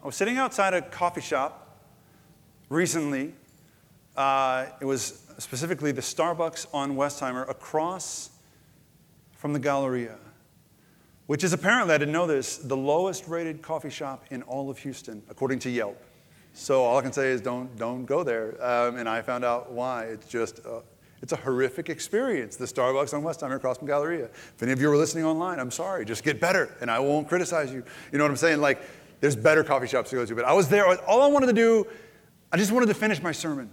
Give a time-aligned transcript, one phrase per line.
[0.00, 1.76] I was sitting outside a coffee shop
[2.68, 3.34] recently.
[4.16, 8.30] Uh, it was specifically the Starbucks on Westheimer across
[9.32, 10.16] from the Galleria,
[11.26, 14.78] which is apparently, I didn't know this, the lowest rated coffee shop in all of
[14.78, 16.00] Houston, according to Yelp.
[16.54, 18.54] So all I can say is don't, don't go there.
[18.64, 20.04] Um, and I found out why.
[20.04, 20.80] It's just, uh,
[21.22, 24.26] it's a horrific experience, the Starbucks on Westheimer across from Galleria.
[24.26, 26.04] If any of you are listening online, I'm sorry.
[26.04, 27.82] Just get better, and I won't criticize you.
[28.12, 28.60] You know what I'm saying?
[28.60, 28.80] Like,
[29.20, 30.34] there's better coffee shops to go to.
[30.34, 30.86] But I was there.
[31.04, 31.86] All I wanted to do,
[32.52, 33.70] I just wanted to finish my sermon.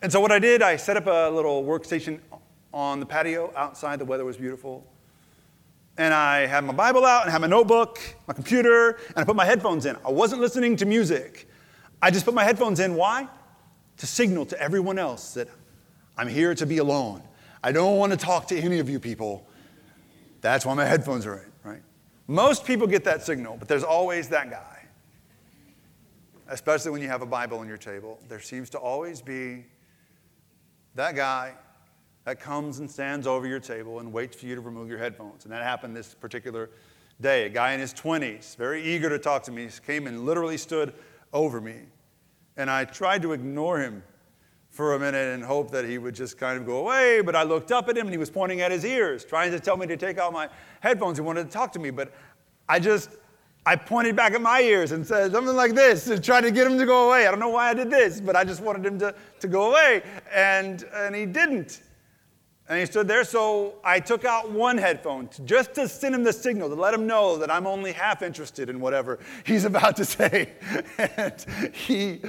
[0.00, 2.20] And so what I did, I set up a little workstation
[2.72, 3.98] on the patio outside.
[3.98, 4.86] The weather was beautiful.
[5.98, 9.24] And I had my Bible out and I had my notebook, my computer, and I
[9.24, 9.96] put my headphones in.
[10.06, 11.48] I wasn't listening to music.
[12.00, 12.94] I just put my headphones in.
[12.94, 13.28] Why?
[13.98, 15.48] To signal to everyone else that
[16.16, 17.22] I'm here to be alone.
[17.62, 19.46] I don't want to talk to any of you people.
[20.40, 21.51] That's why my headphones are in?
[22.32, 24.86] Most people get that signal, but there's always that guy.
[26.48, 29.66] Especially when you have a Bible on your table, there seems to always be
[30.94, 31.52] that guy
[32.24, 35.44] that comes and stands over your table and waits for you to remove your headphones.
[35.44, 36.70] And that happened this particular
[37.20, 37.44] day.
[37.44, 40.94] A guy in his 20s, very eager to talk to me, came and literally stood
[41.34, 41.80] over me.
[42.56, 44.02] And I tried to ignore him
[44.72, 47.20] for a minute and hope that he would just kind of go away.
[47.20, 49.60] But I looked up at him and he was pointing at his ears, trying to
[49.60, 50.48] tell me to take out my
[50.80, 51.18] headphones.
[51.18, 52.10] He wanted to talk to me, but
[52.72, 53.10] I just
[53.66, 56.66] I pointed back at my ears and said something like this and tried to get
[56.66, 57.26] him to go away.
[57.26, 59.70] I don't know why I did this, but I just wanted him to, to go
[59.70, 60.02] away.
[60.34, 61.82] And, and he didn't.
[62.70, 66.32] And he stood there, so I took out one headphone just to send him the
[66.32, 70.06] signal, to let him know that I'm only half interested in whatever he's about to
[70.06, 70.52] say.
[70.96, 72.22] and he,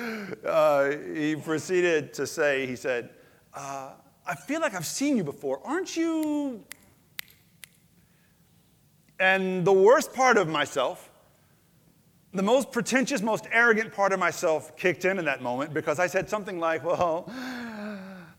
[0.46, 3.12] uh, he proceeded to say, he said,
[3.54, 3.92] uh,
[4.28, 5.62] I feel like I've seen you before.
[5.64, 6.66] Aren't you?
[9.24, 11.10] And the worst part of myself
[12.34, 16.08] the most pretentious, most arrogant part of myself kicked in in that moment because I
[16.08, 17.32] said something like, Well,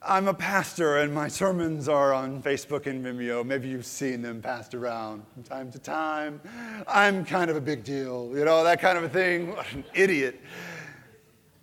[0.02, 3.46] I'm a pastor and my sermons are on Facebook and Vimeo.
[3.46, 6.40] Maybe you've seen them passed around from time to time.
[6.86, 9.54] I'm kind of a big deal, you know, that kind of a thing.
[9.56, 10.38] What an idiot.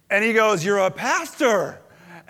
[0.10, 1.81] And he goes, You're a pastor.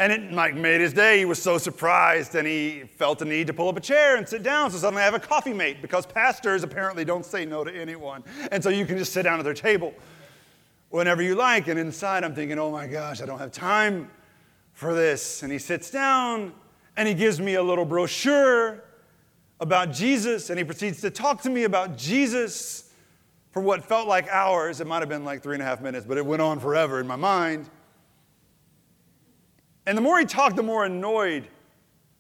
[0.02, 1.20] And it like made his day.
[1.20, 4.28] He was so surprised and he felt the need to pull up a chair and
[4.28, 4.72] sit down.
[4.72, 8.24] So suddenly I have a coffee mate because pastors apparently don't say no to anyone.
[8.52, 9.94] And so you can just sit down at their table
[10.90, 11.68] whenever you like.
[11.68, 14.10] And inside I'm thinking, oh my gosh, I don't have time
[14.74, 15.44] for this.
[15.44, 16.52] And he sits down
[16.98, 18.84] and he gives me a little brochure
[19.60, 22.92] about Jesus and he proceeds to talk to me about Jesus
[23.52, 24.82] for what felt like hours.
[24.82, 27.00] It might have been like three and a half minutes, but it went on forever
[27.00, 27.70] in my mind.
[29.92, 31.50] And the more he talked, the more annoyed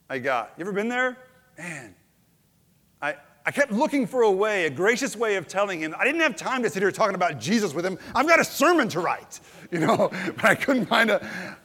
[0.09, 0.51] I got.
[0.57, 1.17] You ever been there?
[1.57, 1.95] Man,
[3.01, 3.15] I,
[3.45, 5.95] I kept looking for a way, a gracious way of telling him.
[5.97, 7.97] I didn't have time to sit here talking about Jesus with him.
[8.13, 9.39] I've got a sermon to write,
[9.71, 11.57] you know, but I couldn't find a,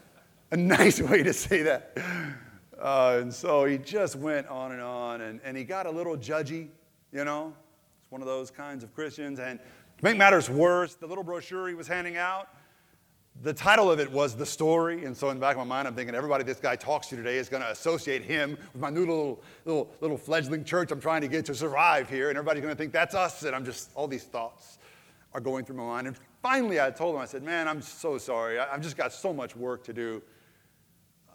[0.53, 1.99] a nice way to say that.
[2.81, 6.17] Uh, and so he just went on and on, and, and he got a little
[6.17, 6.69] judgy,
[7.11, 7.53] you know.
[8.01, 9.41] It's one of those kinds of Christians.
[9.41, 12.49] And to make matters worse, the little brochure he was handing out,
[13.43, 15.87] the title of it was The Story, and so in the back of my mind,
[15.87, 18.91] I'm thinking everybody this guy talks to today is going to associate him with my
[18.91, 22.63] new little, little, little fledgling church I'm trying to get to survive here, and everybody's
[22.63, 24.79] going to think that's us, and I'm just, all these thoughts
[25.35, 26.07] are going through my mind.
[26.07, 28.59] And finally, I told him, I said, Man, I'm so sorry.
[28.59, 30.23] I, have just got so much work to do.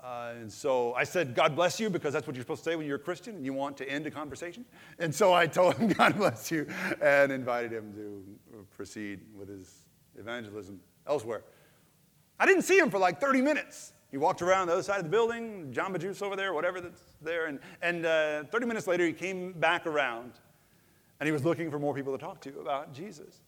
[0.04, 2.76] Uh, and so I said, God bless you, because that's what you're supposed to say
[2.76, 4.66] when you're a Christian and you want to end a conversation.
[4.98, 6.66] And so I told him, God bless you,
[7.00, 9.84] and invited him to proceed with his
[10.18, 11.44] evangelism elsewhere.
[12.40, 13.94] I didn't see him for like 30 minutes.
[14.12, 17.02] He walked around the other side of the building, Jamba Juice over there, whatever that's
[17.22, 17.46] there.
[17.46, 20.34] And, and uh, 30 minutes later, he came back around
[21.20, 23.42] and he was looking for more people to talk to about Jesus.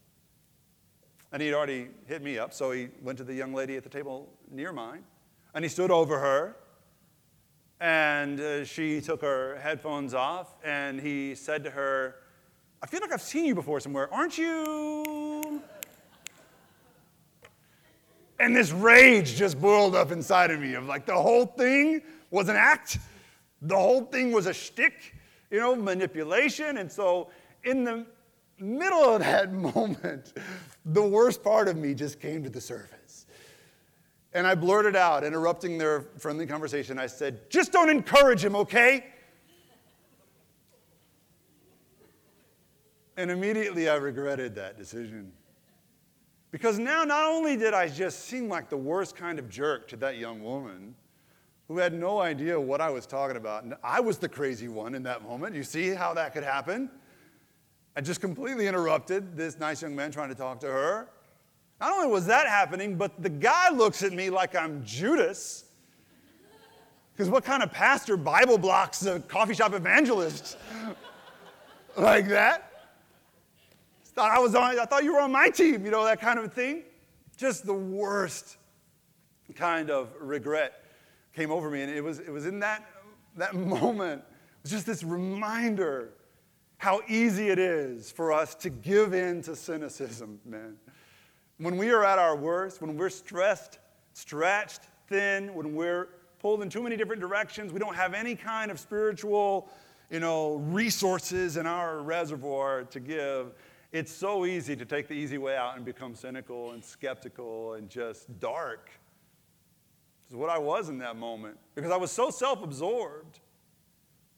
[1.31, 3.89] And he'd already hit me up, so he went to the young lady at the
[3.89, 5.03] table near mine
[5.53, 6.55] and he stood over her.
[7.81, 12.15] And uh, she took her headphones off and he said to her,
[12.81, 14.13] I feel like I've seen you before somewhere.
[14.13, 15.12] Aren't you?
[18.43, 22.49] And this rage just boiled up inside of me of like the whole thing was
[22.49, 22.97] an act,
[23.61, 25.15] the whole thing was a shtick,
[25.49, 26.77] you know, manipulation.
[26.77, 27.29] And so
[27.63, 28.05] in the
[28.59, 30.33] middle of that moment,
[30.83, 33.27] the worst part of me just came to the surface.
[34.33, 39.05] And I blurted out, interrupting their friendly conversation, I said, just don't encourage him, okay?
[43.15, 45.31] And immediately I regretted that decision.
[46.53, 49.95] Because now, not only did I just seem like the worst kind of jerk to
[49.97, 50.93] that young woman
[51.67, 54.93] who had no idea what I was talking about, and I was the crazy one
[54.93, 55.55] in that moment.
[55.55, 56.91] You see how that could happen?
[57.95, 61.09] I just completely interrupted this nice young man trying to talk to her.
[61.81, 65.65] Not only was that happening, but the guy looks at me like I'm Judas.
[67.13, 70.59] Because what kind of pastor Bible blocks a coffee shop evangelist
[71.97, 72.72] like that?
[74.15, 76.37] Thought I was on, I thought you were on my team, you know, that kind
[76.39, 76.83] of thing.
[77.37, 78.57] Just the worst
[79.55, 80.83] kind of regret
[81.33, 81.81] came over me.
[81.81, 82.85] And it was, it was in that,
[83.37, 86.09] that moment, it was just this reminder
[86.77, 90.75] how easy it is for us to give in to cynicism, man.
[91.57, 93.79] When we are at our worst, when we're stressed,
[94.13, 96.09] stretched thin, when we're
[96.39, 99.69] pulled in too many different directions, we don't have any kind of spiritual,
[100.09, 103.53] you know, resources in our reservoir to give.
[103.93, 107.87] It's so easy to take the easy way out and become cynical and skeptical and
[107.87, 108.89] just dark.
[110.19, 113.39] This is what I was in that moment because I was so self absorbed.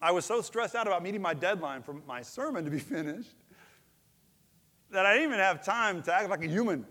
[0.02, 3.38] I was so stressed out about meeting my deadline for my sermon to be finished
[4.92, 6.86] that I didn't even have time to act like a human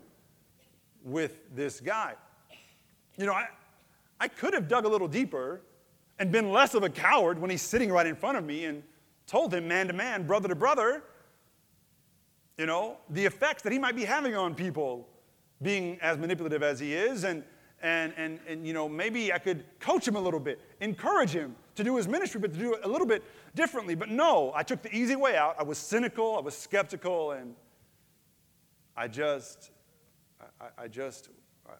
[1.03, 2.15] with this guy.
[3.15, 3.45] You know, I,
[4.19, 5.61] I could have dug a little deeper
[6.17, 8.81] and been less of a coward when he's sitting right in front of me and
[9.27, 11.03] told him man to man, brother to brother,
[12.57, 15.07] you know, the effects that he might be having on people
[15.61, 17.43] being as manipulative as he is and
[17.81, 21.55] and, and, and you know maybe i could coach him a little bit encourage him
[21.75, 23.23] to do his ministry but to do it a little bit
[23.53, 23.95] differently.
[23.95, 25.55] But no i took the easy way out.
[25.57, 27.55] I was cynical i was skeptical and
[28.97, 29.71] i just
[30.59, 31.29] i, I just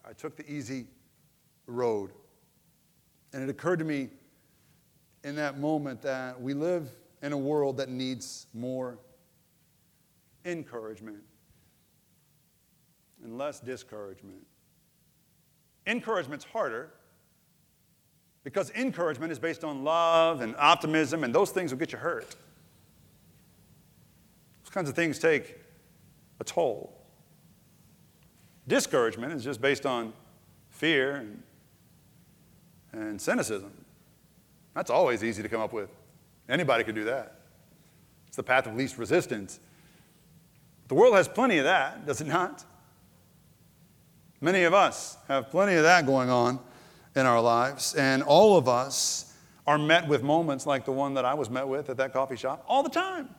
[0.07, 0.87] I took the easy
[1.67, 2.11] road.
[3.33, 4.09] And it occurred to me
[5.23, 6.89] in that moment that we live
[7.21, 8.99] in a world that needs more
[10.45, 11.23] encouragement
[13.23, 14.45] and less discouragement.
[15.85, 16.91] Encouragement's harder
[18.43, 22.35] because encouragement is based on love and optimism, and those things will get you hurt.
[24.63, 25.57] Those kinds of things take
[26.39, 26.93] a toll.
[28.67, 30.13] Discouragement is just based on
[30.69, 31.43] fear and,
[32.93, 33.71] and cynicism.
[34.75, 35.89] That's always easy to come up with.
[36.47, 37.39] Anybody can do that.
[38.27, 39.59] It's the path of least resistance.
[40.87, 42.63] The world has plenty of that, does it not?
[44.41, 46.59] Many of us have plenty of that going on
[47.15, 49.33] in our lives, and all of us
[49.65, 52.35] are met with moments like the one that I was met with at that coffee
[52.35, 53.29] shop all the time,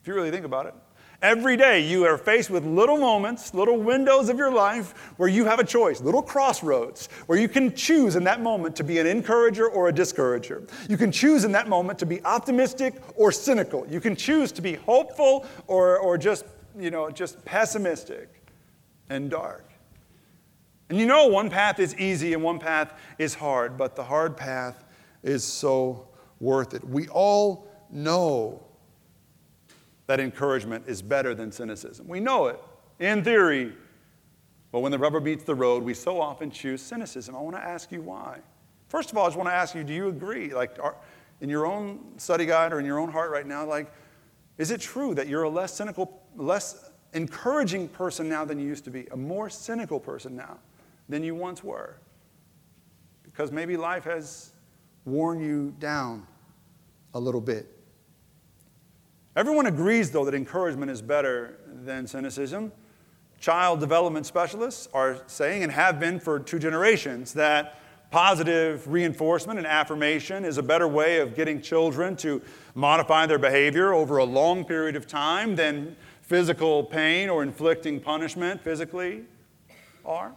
[0.00, 0.74] if you really think about it.
[1.22, 5.44] Every day you are faced with little moments, little windows of your life where you
[5.44, 9.06] have a choice, little crossroads, where you can choose in that moment to be an
[9.06, 10.64] encourager or a discourager.
[10.88, 13.86] You can choose in that moment to be optimistic or cynical.
[13.88, 16.44] You can choose to be hopeful or, or just
[16.78, 18.28] you know, just pessimistic
[19.08, 19.70] and dark.
[20.88, 24.36] And you know, one path is easy and one path is hard, but the hard
[24.36, 24.84] path
[25.22, 26.08] is so
[26.40, 26.86] worth it.
[26.86, 28.62] We all know
[30.06, 32.08] that encouragement is better than cynicism.
[32.08, 32.60] We know it
[32.98, 33.72] in theory.
[34.70, 37.36] But when the rubber meets the road, we so often choose cynicism.
[37.36, 38.40] I want to ask you why.
[38.88, 40.52] First of all, I just want to ask you do you agree?
[40.52, 40.96] Like, are,
[41.40, 43.92] in your own study guide or in your own heart right now, like,
[44.58, 48.84] is it true that you're a less cynical less encouraging person now than you used
[48.84, 50.58] to be, a more cynical person now
[51.08, 51.96] than you once were.
[53.22, 54.52] Because maybe life has
[55.04, 56.26] worn you down
[57.14, 57.68] a little bit.
[59.34, 62.72] Everyone agrees, though, that encouragement is better than cynicism.
[63.40, 67.78] Child development specialists are saying, and have been for two generations, that
[68.12, 72.42] positive reinforcement and affirmation is a better way of getting children to
[72.74, 78.62] modify their behavior over a long period of time than physical pain or inflicting punishment
[78.62, 79.24] physically
[80.04, 80.30] are.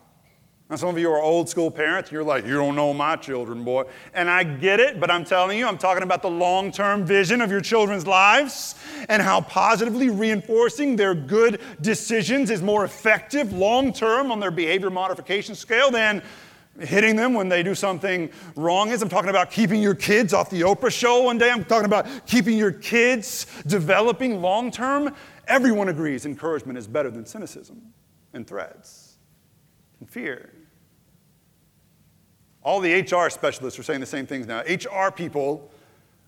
[0.70, 3.66] Now, some of you are old school parents, you're like, you don't know my children,
[3.66, 3.84] boy.
[4.14, 7.42] And I get it, but I'm telling you, I'm talking about the long term vision
[7.42, 8.76] of your children's lives
[9.10, 14.90] and how positively reinforcing their good decisions is more effective long term on their behavior
[14.90, 16.24] modification scale than
[16.80, 19.02] hitting them when they do something wrong is.
[19.02, 21.50] I'm talking about keeping your kids off the Oprah show one day.
[21.50, 25.16] I'm talking about keeping your kids developing long term.
[25.48, 27.82] Everyone agrees encouragement is better than cynicism
[28.34, 29.18] and threats
[30.00, 30.52] and fear.
[32.64, 34.62] All the HR specialists are saying the same things now.
[34.62, 35.72] HR people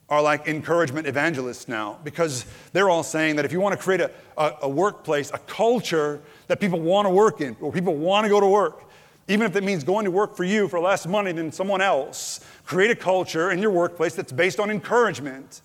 [0.10, 4.00] are like encouragement evangelists now because they're all saying that if you want to create
[4.00, 8.24] a, a, a workplace, a culture that people want to work in, or people want
[8.24, 8.87] to go to work,
[9.28, 12.40] even if it means going to work for you for less money than someone else,
[12.66, 15.62] create a culture in your workplace that's based on encouragement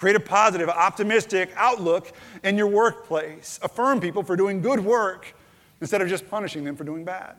[0.00, 3.60] Create a positive, optimistic outlook in your workplace.
[3.62, 5.34] Affirm people for doing good work
[5.82, 7.36] instead of just punishing them for doing bad.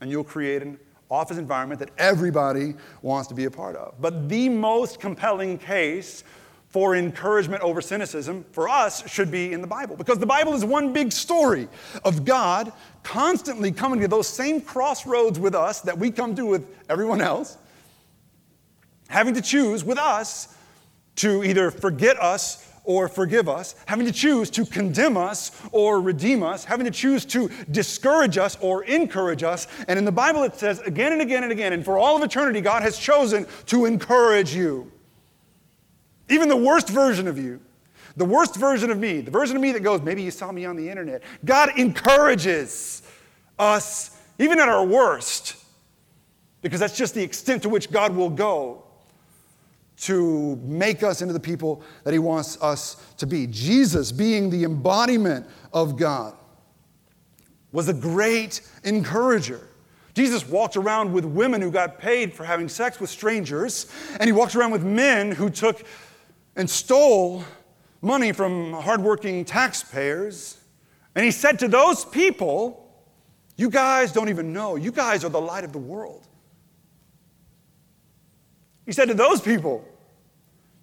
[0.00, 0.78] And you'll create an
[1.10, 3.96] office environment that everybody wants to be a part of.
[4.00, 6.22] But the most compelling case
[6.74, 9.94] for encouragement over cynicism for us should be in the Bible.
[9.94, 11.68] Because the Bible is one big story
[12.04, 12.72] of God
[13.04, 17.56] constantly coming to those same crossroads with us that we come to with everyone else,
[19.06, 20.48] having to choose with us
[21.14, 26.42] to either forget us or forgive us, having to choose to condemn us or redeem
[26.42, 29.68] us, having to choose to discourage us or encourage us.
[29.86, 32.22] And in the Bible, it says again and again and again, and for all of
[32.24, 34.90] eternity, God has chosen to encourage you.
[36.28, 37.60] Even the worst version of you,
[38.16, 40.64] the worst version of me, the version of me that goes, maybe you saw me
[40.64, 41.22] on the internet.
[41.44, 43.02] God encourages
[43.58, 45.56] us, even at our worst,
[46.62, 48.84] because that's just the extent to which God will go
[49.96, 53.46] to make us into the people that He wants us to be.
[53.46, 56.34] Jesus, being the embodiment of God,
[57.72, 59.68] was a great encourager.
[60.14, 63.90] Jesus walked around with women who got paid for having sex with strangers,
[64.20, 65.82] and he walked around with men who took
[66.56, 67.44] and stole
[68.00, 70.58] money from hardworking taxpayers.
[71.14, 72.92] And he said to those people,
[73.56, 74.76] You guys don't even know.
[74.76, 76.26] You guys are the light of the world.
[78.86, 79.86] He said to those people,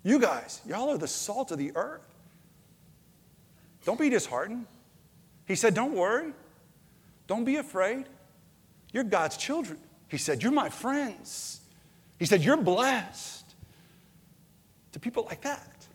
[0.03, 2.01] You guys, y'all are the salt of the earth.
[3.85, 4.65] Don't be disheartened.
[5.45, 6.33] He said, Don't worry.
[7.27, 8.05] Don't be afraid.
[8.91, 9.79] You're God's children.
[10.07, 11.61] He said, You're my friends.
[12.19, 13.40] He said, You're blessed
[14.91, 15.88] to people like that.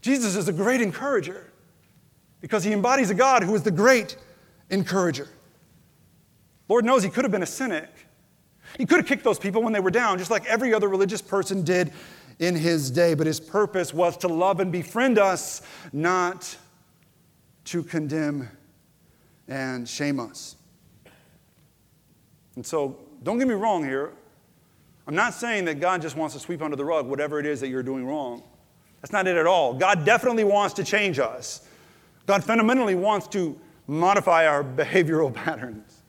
[0.00, 1.50] Jesus is a great encourager
[2.40, 4.16] because he embodies a God who is the great
[4.70, 5.28] encourager.
[6.68, 7.88] Lord knows he could have been a cynic.
[8.76, 11.22] He could have kicked those people when they were down, just like every other religious
[11.22, 11.92] person did
[12.38, 13.14] in his day.
[13.14, 16.54] But his purpose was to love and befriend us, not
[17.64, 18.48] to condemn
[19.48, 20.56] and shame us.
[22.56, 24.12] And so, don't get me wrong here.
[25.08, 27.60] I'm not saying that God just wants to sweep under the rug whatever it is
[27.60, 28.42] that you're doing wrong.
[29.00, 29.72] That's not it at all.
[29.72, 31.66] God definitely wants to change us.
[32.26, 36.02] God fundamentally wants to modify our behavioral patterns.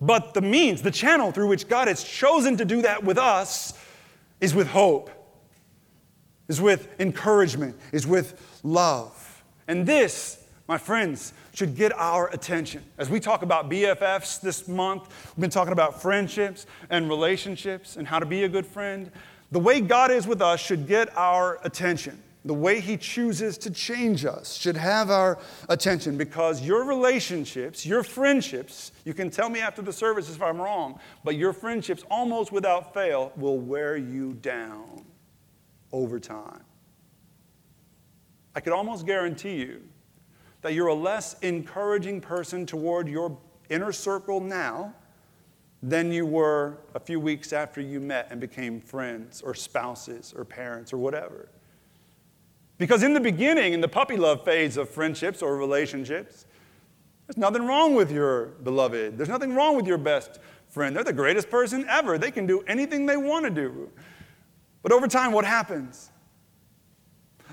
[0.00, 3.72] But the means, the channel through which God has chosen to do that with us
[4.40, 5.10] is with hope,
[6.48, 9.44] is with encouragement, is with love.
[9.68, 12.84] And this, my friends, should get our attention.
[12.98, 18.06] As we talk about BFFs this month, we've been talking about friendships and relationships and
[18.06, 19.10] how to be a good friend.
[19.50, 22.22] The way God is with us should get our attention.
[22.44, 28.04] The way He chooses to change us should have our attention because your relationships, your
[28.04, 32.52] friendships, you can tell me after the service if I'm wrong, but your friendships almost
[32.52, 35.04] without fail will wear you down
[35.90, 36.62] over time.
[38.54, 39.82] I could almost guarantee you
[40.62, 43.36] that you're a less encouraging person toward your
[43.68, 44.94] inner circle now
[45.82, 50.44] than you were a few weeks after you met and became friends or spouses or
[50.44, 51.48] parents or whatever.
[52.78, 56.46] Because in the beginning, in the puppy love phase of friendships or relationships,
[57.26, 59.18] there's nothing wrong with your beloved.
[59.18, 60.96] There's nothing wrong with your best friend.
[60.96, 62.18] They're the greatest person ever.
[62.18, 63.90] They can do anything they want to do.
[64.82, 66.10] But over time, what happens?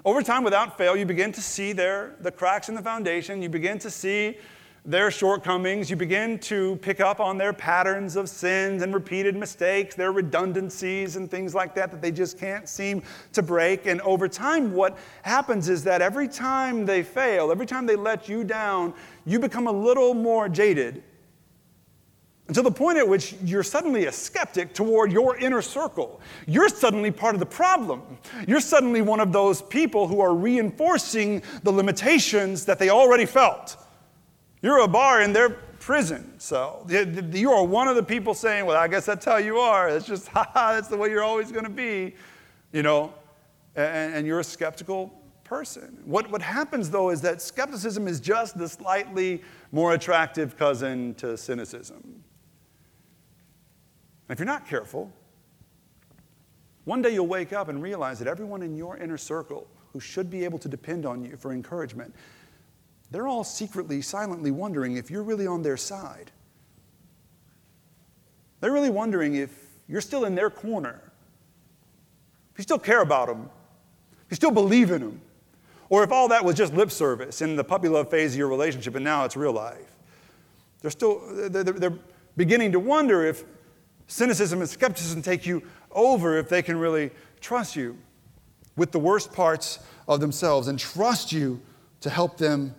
[0.06, 3.42] Over time, without fail, you begin to see their, the cracks in the foundation.
[3.42, 4.38] You begin to see
[4.86, 5.90] their shortcomings.
[5.90, 11.16] You begin to pick up on their patterns of sins and repeated mistakes, their redundancies
[11.16, 13.02] and things like that that they just can't seem
[13.34, 13.88] to break.
[13.88, 18.30] And over time, what happens is that every time they fail, every time they let
[18.30, 18.94] you down,
[19.26, 21.02] you become a little more jaded
[22.48, 26.22] until the point at which you're suddenly a skeptic toward your inner circle.
[26.46, 28.04] You're suddenly part of the problem.
[28.48, 33.78] You're suddenly one of those people who are reinforcing the limitations that they already felt.
[34.62, 36.34] You're a bar in their prison.
[36.40, 39.92] So you are one of the people saying, Well, I guess that's how you are.
[39.92, 42.16] That's just, ha that's the way you're always going to be,
[42.72, 43.14] you know,
[43.76, 46.00] and, and you're a skeptical person.
[46.06, 51.38] What, what happens though is that skepticism is just the slightly more attractive cousin to
[51.38, 52.24] cynicism.
[54.28, 55.12] And if you're not careful,
[56.86, 60.30] one day you'll wake up and realize that everyone in your inner circle who should
[60.30, 62.14] be able to depend on you for encouragement,
[63.12, 66.32] they're all secretly, silently wondering if you're really on their side.
[68.62, 69.52] They're really wondering if
[69.88, 71.02] you're still in their corner,
[72.54, 73.50] if you still care about them,
[74.26, 75.22] if you still believe in them,
[75.90, 78.48] or if all that was just lip service in the puppy love phase of your
[78.48, 79.98] relationship and now it's real life.
[80.82, 81.98] They're still, they're, they're
[82.36, 83.44] beginning to wonder if
[84.08, 87.98] cynicism and skepticism take you over if they can really trust you
[88.76, 91.62] with the worst parts of themselves and trust you
[92.02, 92.76] to help them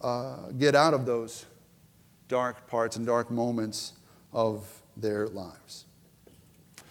[0.00, 1.46] uh, get out of those
[2.28, 3.94] dark parts and dark moments
[4.32, 5.84] of their lives.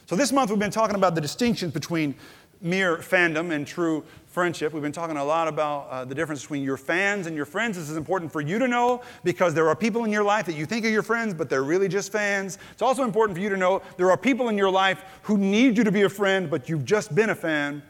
[0.06, 2.16] So, this month we've been talking about the distinctions between
[2.62, 4.04] mere fandom and true
[4.38, 4.72] friendship.
[4.72, 7.76] We've been talking a lot about uh, the difference between your fans and your friends.
[7.76, 10.54] This is important for you to know because there are people in your life that
[10.54, 12.60] you think are your friends, but they're really just fans.
[12.72, 15.76] It's also important for you to know there are people in your life who need
[15.76, 17.82] you to be a friend, but you've just been a fan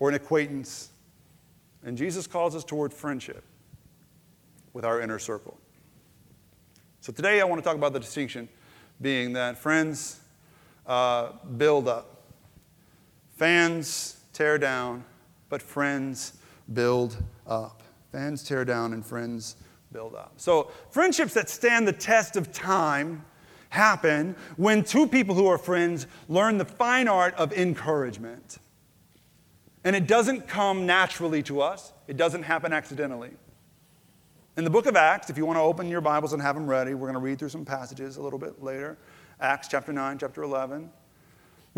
[0.00, 0.88] or an acquaintance.
[1.84, 3.44] And Jesus calls us toward friendship
[4.72, 5.56] with our inner circle.
[7.00, 8.48] So today I want to talk about the distinction
[9.00, 10.18] being that friends
[10.84, 12.24] uh, build up,
[13.36, 15.04] fans tear down,
[15.48, 16.34] but friends
[16.72, 17.82] build up.
[18.12, 19.56] Fans tear down and friends
[19.92, 20.32] build up.
[20.36, 23.24] So, friendships that stand the test of time
[23.70, 28.58] happen when two people who are friends learn the fine art of encouragement.
[29.84, 33.30] And it doesn't come naturally to us, it doesn't happen accidentally.
[34.56, 36.66] In the book of Acts, if you want to open your Bibles and have them
[36.66, 38.98] ready, we're going to read through some passages a little bit later.
[39.40, 40.90] Acts chapter 9, chapter 11.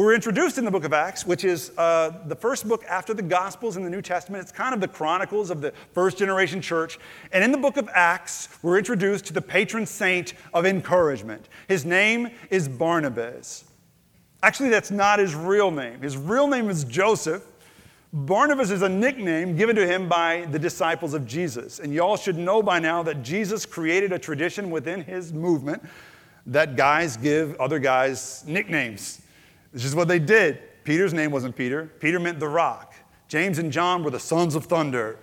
[0.00, 3.20] We're introduced in the book of Acts, which is uh, the first book after the
[3.20, 4.40] Gospels in the New Testament.
[4.40, 6.98] It's kind of the chronicles of the first generation church.
[7.32, 11.50] And in the book of Acts, we're introduced to the patron saint of encouragement.
[11.68, 13.64] His name is Barnabas.
[14.42, 16.00] Actually, that's not his real name.
[16.00, 17.44] His real name is Joseph.
[18.10, 21.78] Barnabas is a nickname given to him by the disciples of Jesus.
[21.78, 25.86] And y'all should know by now that Jesus created a tradition within his movement
[26.46, 29.20] that guys give other guys nicknames.
[29.72, 30.84] This is what they did.
[30.84, 32.94] Peter's name wasn't Peter, Peter meant the rock.
[33.28, 35.18] James and John were the sons of thunder.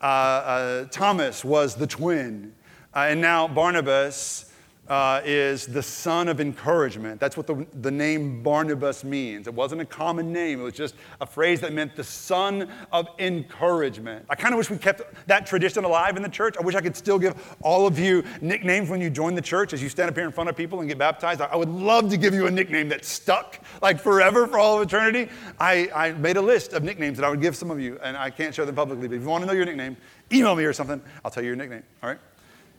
[0.00, 2.54] Uh, uh, Thomas was the twin.
[2.94, 4.51] Uh, and now Barnabas
[4.88, 7.20] uh, is the son of encouragement.
[7.20, 9.46] That's what the, the name Barnabas means.
[9.46, 13.08] It wasn't a common name, it was just a phrase that meant the son of
[13.18, 14.26] encouragement.
[14.28, 16.56] I kind of wish we kept that tradition alive in the church.
[16.58, 19.72] I wish I could still give all of you nicknames when you join the church
[19.72, 21.40] as you stand up here in front of people and get baptized.
[21.40, 24.82] I would love to give you a nickname that stuck like forever for all of
[24.82, 25.30] eternity.
[25.60, 28.16] I, I made a list of nicknames that I would give some of you, and
[28.16, 29.96] I can't share them publicly, but if you want to know your nickname,
[30.32, 31.00] email me or something.
[31.24, 32.18] I'll tell you your nickname, all right?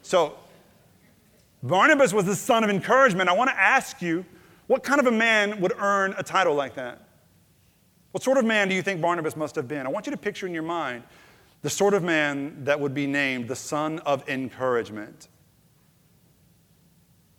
[0.01, 0.38] So,
[1.63, 3.30] Barnabas was the son of encouragement.
[3.30, 4.26] I want to ask you,
[4.67, 7.08] what kind of a man would earn a title like that?
[8.12, 9.88] What sort of man do you think Barnabas must have been?
[9.88, 11.04] I want you to picture in your mind
[11.62, 15.30] the sort of man that would be named the son of encouragement.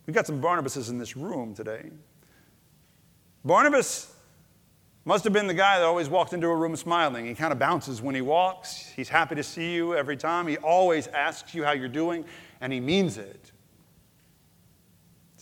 [0.06, 1.90] We've got some Barnabases in this room today.
[3.44, 4.10] Barnabas
[5.04, 7.26] must have been the guy that always walked into a room smiling.
[7.26, 8.90] He kind of bounces when he walks.
[8.96, 10.46] He's happy to see you every time.
[10.46, 12.24] He always asks you how you're doing,
[12.62, 13.43] and he means it.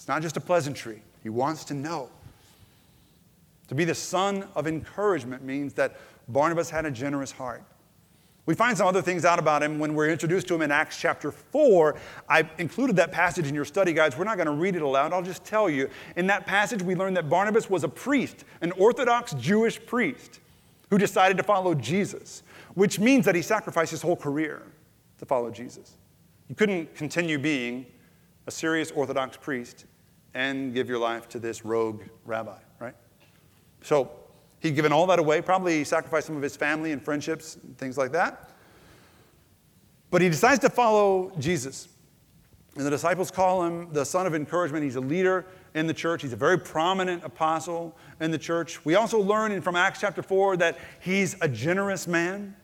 [0.02, 2.10] It's not just a pleasantry, he wants to know.
[3.68, 7.62] To be the son of encouragement means that Barnabas had a generous heart.
[8.44, 10.98] We find some other things out about him when we're introduced to him in Acts
[10.98, 11.94] chapter 4.
[12.28, 14.18] I included that passage in your study guides.
[14.18, 15.12] We're not going to read it aloud.
[15.12, 15.88] I'll just tell you.
[16.16, 20.40] In that passage, we learn that Barnabas was a priest, an Orthodox Jewish priest
[20.90, 22.42] who decided to follow Jesus,
[22.74, 24.62] which means that he sacrificed his whole career
[25.20, 25.96] to follow Jesus.
[26.48, 27.86] He couldn't continue being
[28.48, 29.86] a serious Orthodox priest
[30.34, 32.94] and give your life to this rogue rabbi, right?
[33.82, 34.10] So
[34.60, 37.98] he'd given all that away, probably sacrificed some of his family and friendships, and things
[37.98, 38.50] like that.
[40.10, 41.88] But he decides to follow Jesus.
[42.76, 44.84] And the disciples call him the son of encouragement.
[44.84, 46.22] He's a leader in the church.
[46.22, 48.84] He's a very prominent apostle in the church.
[48.84, 52.56] We also learn from Acts chapter 4 that he's a generous man.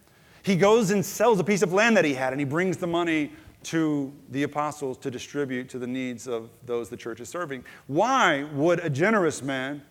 [0.42, 2.86] He goes and sells a piece of land that he had, and he brings the
[2.86, 3.32] money
[3.68, 7.62] to the apostles to distribute to the needs of those the church is serving.
[7.86, 9.82] Why would a generous man,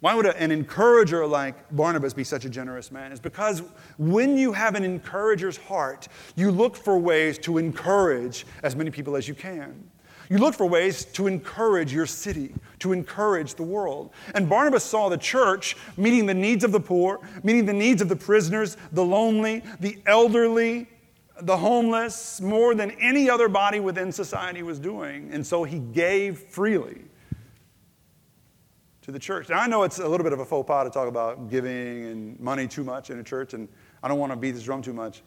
[0.00, 3.12] why would an encourager like Barnabas be such a generous man?
[3.12, 3.62] It's because
[3.98, 9.16] when you have an encourager's heart, you look for ways to encourage as many people
[9.16, 9.90] as you can.
[10.30, 14.14] You look for ways to encourage your city, to encourage the world.
[14.34, 18.08] And Barnabas saw the church meeting the needs of the poor, meeting the needs of
[18.08, 20.88] the prisoners, the lonely, the elderly,
[21.42, 25.30] the homeless more than any other body within society was doing.
[25.32, 27.02] And so he gave freely
[29.02, 29.48] to the church.
[29.48, 32.04] Now, I know it's a little bit of a faux pas to talk about giving
[32.06, 33.68] and money too much in a church, and
[34.02, 35.22] I don't want to beat this drum too much.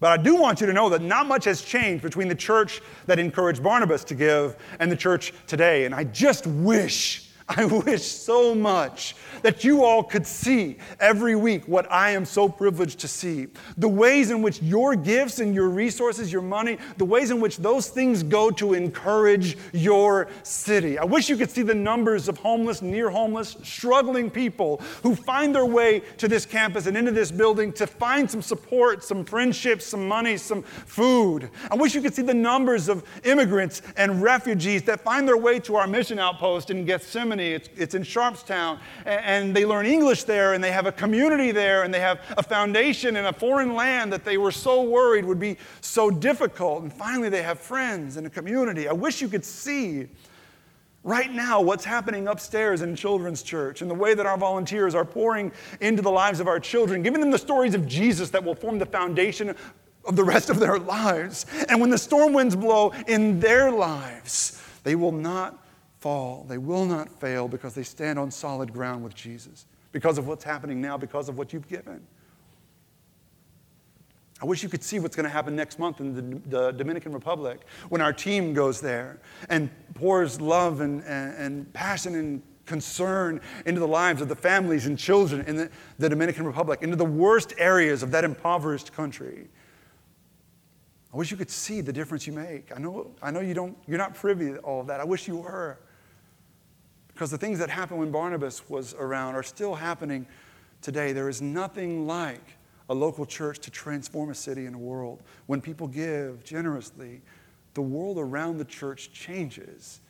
[0.00, 2.80] But I do want you to know that not much has changed between the church
[3.06, 5.86] that encouraged Barnabas to give and the church today.
[5.86, 11.66] And I just wish I wish so much that you all could see every week
[11.66, 13.46] what I am so privileged to see.
[13.78, 17.56] The ways in which your gifts and your resources, your money, the ways in which
[17.56, 20.98] those things go to encourage your city.
[20.98, 25.54] I wish you could see the numbers of homeless, near homeless, struggling people who find
[25.54, 29.86] their way to this campus and into this building to find some support, some friendships,
[29.86, 31.48] some money, some food.
[31.70, 35.60] I wish you could see the numbers of immigrants and refugees that find their way
[35.60, 39.86] to our mission outpost in Gethsemane Gethsemane, it's, it's in Sharpstown, and, and they learn
[39.86, 43.32] English there, and they have a community there, and they have a foundation in a
[43.32, 46.82] foreign land that they were so worried would be so difficult.
[46.82, 48.88] And finally, they have friends and a community.
[48.88, 50.08] I wish you could see
[51.04, 55.04] right now what's happening upstairs in children's church and the way that our volunteers are
[55.04, 58.54] pouring into the lives of our children, giving them the stories of Jesus that will
[58.54, 59.54] form the foundation
[60.04, 61.46] of the rest of their lives.
[61.68, 65.67] And when the storm winds blow in their lives, they will not
[66.00, 66.44] fall.
[66.48, 70.44] They will not fail because they stand on solid ground with Jesus, because of what's
[70.44, 72.06] happening now, because of what you've given.
[74.40, 77.12] I wish you could see what's going to happen next month in the, the, Dominican
[77.12, 83.40] Republic when our team goes there and pours love and, and, and, passion and concern
[83.66, 87.04] into the lives of the families and children in the, the Dominican Republic, into the
[87.04, 89.48] worst areas of that impoverished country.
[91.12, 92.70] I wish you could see the difference you make.
[92.74, 95.00] I know, I know you don't, you're not privy to all of that.
[95.00, 95.78] I wish you were.
[97.18, 100.24] Because the things that happened when Barnabas was around are still happening
[100.80, 101.12] today.
[101.12, 102.52] There is nothing like
[102.88, 105.24] a local church to transform a city and a world.
[105.46, 107.22] When people give generously,
[107.74, 110.00] the world around the church changes.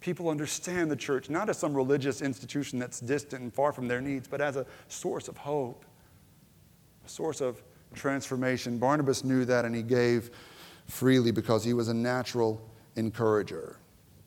[0.00, 4.00] People understand the church not as some religious institution that's distant and far from their
[4.00, 5.84] needs, but as a source of hope,
[7.04, 7.62] a source of
[7.94, 8.76] transformation.
[8.76, 10.32] Barnabas knew that and he gave
[10.88, 12.60] freely because he was a natural
[12.96, 13.76] encourager.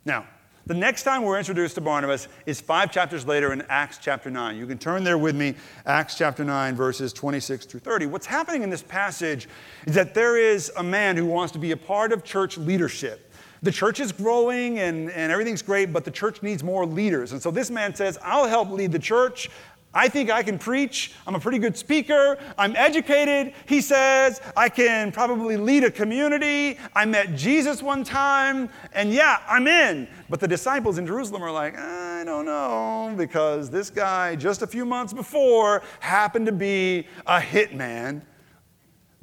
[0.05, 0.25] Now,
[0.69, 4.55] the next time we're introduced to Barnabas is five chapters later in Acts chapter 9.
[4.55, 5.55] You can turn there with me,
[5.87, 8.05] Acts chapter 9, verses 26 through 30.
[8.05, 9.49] What's happening in this passage
[9.87, 13.33] is that there is a man who wants to be a part of church leadership.
[13.63, 17.31] The church is growing and, and everything's great, but the church needs more leaders.
[17.31, 19.49] And so this man says, I'll help lead the church.
[19.93, 21.13] I think I can preach.
[21.25, 22.37] I'm a pretty good speaker.
[22.59, 23.53] I'm educated.
[23.65, 26.77] He says, I can probably lead a community.
[26.95, 30.07] I met Jesus one time, and yeah, I'm in.
[30.29, 34.67] But the disciples in Jerusalem are like, I don't know, because this guy just a
[34.67, 38.21] few months before happened to be a hitman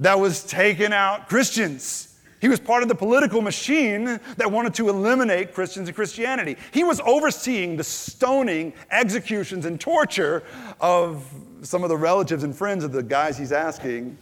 [0.00, 2.05] that was taking out Christians.
[2.40, 4.04] He was part of the political machine
[4.36, 6.56] that wanted to eliminate Christians and Christianity.
[6.70, 10.42] He was overseeing the stoning, executions, and torture
[10.80, 11.26] of
[11.62, 14.18] some of the relatives and friends of the guys he's asking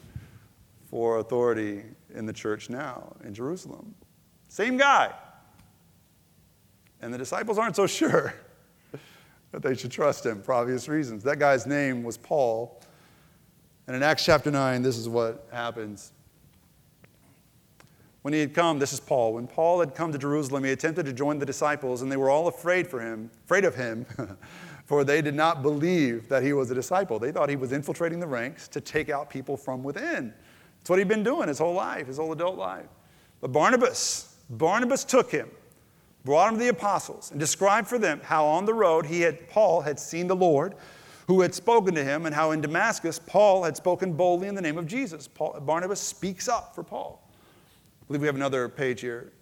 [0.89, 1.83] for authority
[2.15, 3.95] in the church now in Jerusalem.
[4.49, 5.13] Same guy.
[7.03, 8.35] And the disciples aren't so sure
[9.51, 11.23] that they should trust him for obvious reasons.
[11.25, 12.81] That guy's name was Paul.
[13.87, 16.14] And in Acts chapter 9, this is what happens.
[18.25, 21.05] When he had come, this is Paul, when Paul had come to Jerusalem, he attempted
[21.05, 24.07] to join the disciples, and they were all afraid for him, afraid of him,
[24.87, 27.19] for they did not believe that he was a disciple.
[27.19, 30.33] They thought he was infiltrating the ranks to take out people from within.
[30.79, 32.87] That's what he'd been doing his whole life, his whole adult life.
[33.43, 35.51] But Barnabas, Barnabas took him,
[36.25, 39.51] brought him to the apostles, and described for them how on the road he had
[39.51, 40.77] Paul had seen the Lord,
[41.27, 44.63] who had spoken to him, and how in Damascus Paul had spoken boldly in the
[44.63, 45.29] name of Jesus.
[45.29, 47.21] Paul, Barnabas speaks up for Paul.
[48.05, 49.33] I believe we have another page here.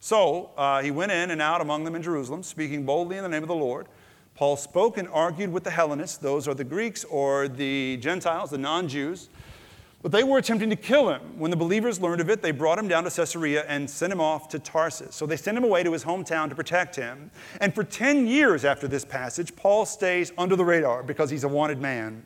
[0.00, 3.28] So uh, he went in and out among them in Jerusalem, speaking boldly in the
[3.28, 3.86] name of the Lord.
[4.34, 8.58] Paul spoke and argued with the Hellenists, those are the Greeks or the Gentiles, the
[8.58, 9.28] non Jews.
[10.02, 11.38] But they were attempting to kill him.
[11.38, 14.20] When the believers learned of it, they brought him down to Caesarea and sent him
[14.20, 15.14] off to Tarsus.
[15.14, 17.30] So they sent him away to his hometown to protect him.
[17.60, 21.48] And for 10 years after this passage, Paul stays under the radar because he's a
[21.48, 22.24] wanted man.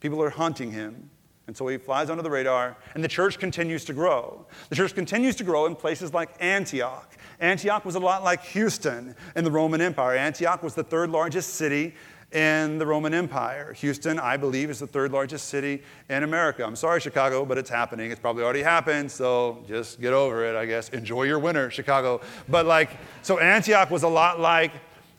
[0.00, 1.08] People are hunting him.
[1.46, 4.46] And so he flies under the radar, and the church continues to grow.
[4.70, 7.16] The church continues to grow in places like Antioch.
[7.38, 10.16] Antioch was a lot like Houston in the Roman Empire.
[10.16, 11.94] Antioch was the third largest city
[12.32, 13.74] in the Roman Empire.
[13.74, 16.64] Houston, I believe, is the third largest city in America.
[16.64, 18.10] I'm sorry, Chicago, but it's happening.
[18.10, 20.88] It's probably already happened, so just get over it, I guess.
[20.88, 22.22] Enjoy your winter, Chicago.
[22.48, 22.90] But like,
[23.22, 24.72] so Antioch was a lot like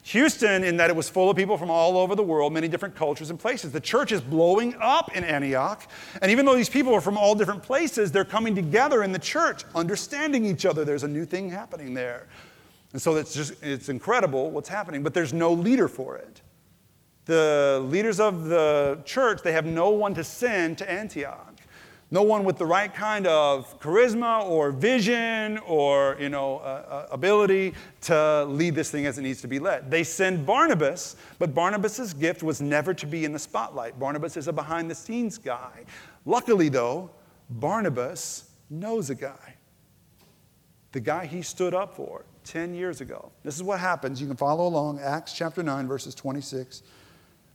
[0.06, 2.94] Houston, in that it was full of people from all over the world, many different
[2.94, 3.72] cultures and places.
[3.72, 5.90] The church is blowing up in Antioch.
[6.22, 9.18] And even though these people are from all different places, they're coming together in the
[9.18, 10.84] church, understanding each other.
[10.84, 12.28] There's a new thing happening there.
[12.92, 16.40] And so it's just, it's incredible what's happening, but there's no leader for it.
[17.24, 21.45] The leaders of the church, they have no one to send to Antioch
[22.10, 27.06] no one with the right kind of charisma or vision or you know, uh, uh,
[27.10, 29.90] ability to lead this thing as it needs to be led.
[29.90, 33.98] They send Barnabas, but Barnabas' gift was never to be in the spotlight.
[33.98, 35.84] Barnabas is a behind the scenes guy.
[36.24, 37.10] Luckily, though,
[37.50, 39.54] Barnabas knows a guy.
[40.92, 43.32] The guy he stood up for 10 years ago.
[43.42, 44.20] This is what happens.
[44.20, 46.82] You can follow along, Acts chapter 9, verses 26.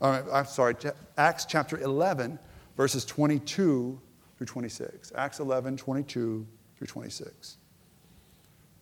[0.02, 0.76] I'm sorry,
[1.18, 2.38] Acts chapter 11,
[2.76, 4.00] verses 22
[4.42, 5.12] through 26.
[5.16, 7.58] Acts 11, 22 through 26.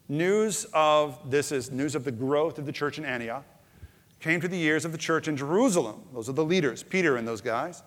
[0.07, 3.43] news of this is news of the growth of the church in Antioch
[4.21, 6.03] came to the ears of the church in Jerusalem.
[6.13, 7.83] Those are the leaders, Peter and those guys.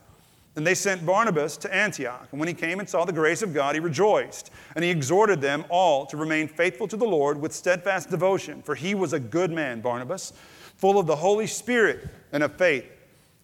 [0.55, 2.29] And they sent Barnabas to Antioch.
[2.31, 4.51] And when he came and saw the grace of God, he rejoiced.
[4.77, 8.61] And he exhorted them all to remain faithful to the Lord with steadfast devotion.
[8.61, 10.35] For he was a good man, Barnabas,
[10.77, 12.85] full of the Holy Spirit and of faith.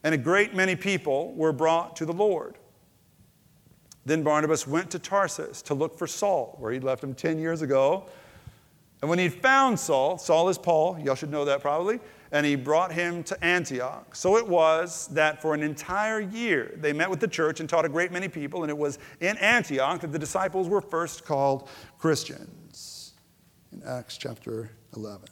[0.05, 2.59] And a great many people were brought to the Lord.
[4.09, 7.61] Then Barnabas went to Tarsus to look for Saul, where he'd left him 10 years
[7.61, 8.07] ago.
[9.03, 12.01] And when he'd found Saul, Saul is Paul, y'all should know that probably,
[12.33, 14.17] and he brought him to Antioch.
[14.17, 17.85] So it was that for an entire year they met with the church and taught
[17.85, 21.69] a great many people, and it was in Antioch that the disciples were first called
[21.99, 23.13] Christians.
[23.73, 25.29] In Acts chapter 11.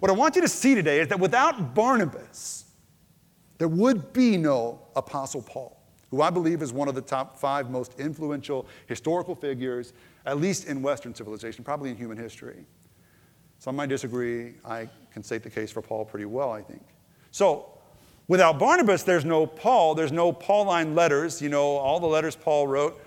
[0.00, 2.64] What I want you to see today is that without Barnabas,
[3.58, 5.79] there would be no Apostle Paul,
[6.10, 9.92] who I believe is one of the top five most influential historical figures,
[10.26, 12.64] at least in Western civilization, probably in human history.
[13.58, 14.54] Some might disagree.
[14.64, 16.82] I can state the case for Paul pretty well, I think.
[17.30, 17.66] So,
[18.26, 19.94] without Barnabas, there's no Paul.
[19.94, 23.00] There's no Pauline letters, you know, all the letters Paul wrote.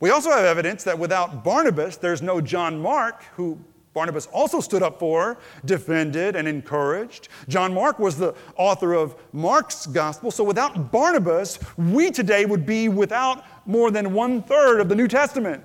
[0.00, 3.58] We also have evidence that without Barnabas, there's no John Mark, who
[3.94, 7.28] Barnabas also stood up for, defended, and encouraged.
[7.48, 10.32] John Mark was the author of Mark's gospel.
[10.32, 15.08] So without Barnabas, we today would be without more than one third of the New
[15.08, 15.64] Testament.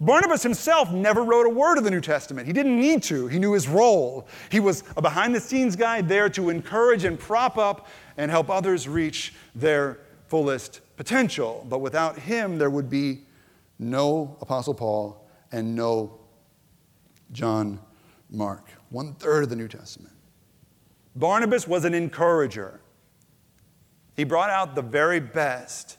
[0.00, 2.46] Barnabas himself never wrote a word of the New Testament.
[2.46, 4.26] He didn't need to, he knew his role.
[4.50, 8.50] He was a behind the scenes guy there to encourage and prop up and help
[8.50, 11.66] others reach their fullest potential.
[11.68, 13.26] But without him, there would be
[13.78, 16.19] no Apostle Paul and no
[17.32, 17.80] John
[18.30, 18.68] Mark.
[18.90, 20.14] One third of the New Testament.
[21.16, 22.80] Barnabas was an encourager.
[24.16, 25.98] He brought out the very best